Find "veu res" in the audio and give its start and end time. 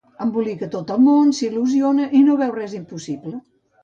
2.39-2.73